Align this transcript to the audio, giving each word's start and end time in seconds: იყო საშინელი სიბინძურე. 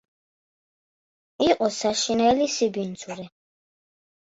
იყო 1.49 1.69
საშინელი 1.77 2.51
სიბინძურე. 2.59 3.33